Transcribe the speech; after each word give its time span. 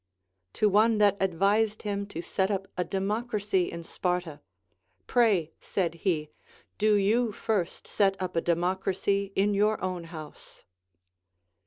To 0.53 0.67
one 0.67 0.97
that 0.97 1.15
ad 1.21 1.35
vised 1.35 1.83
him 1.83 2.07
to 2.07 2.23
set 2.23 2.49
up 2.49 2.67
a 2.75 2.83
democracy 2.83 3.71
in 3.71 3.83
Sparta, 3.83 4.39
Pray, 5.05 5.51
said 5.59 5.93
he, 5.93 6.31
do 6.79 6.95
you 6.95 7.31
first 7.31 7.85
set 7.85 8.19
up 8.19 8.35
a 8.35 8.41
democracy 8.41 9.31
in 9.35 9.53
your 9.53 9.79
own 9.83 10.05
house. 10.05 10.65